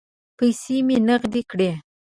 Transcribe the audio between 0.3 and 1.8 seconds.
پیسې مې نغدې کړې.